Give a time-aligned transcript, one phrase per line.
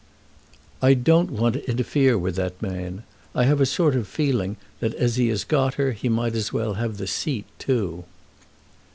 [0.81, 3.03] "I don't want to interfere with that man.
[3.35, 6.51] I have a sort of feeling that as he has got her he might as
[6.51, 8.03] well have the seat too."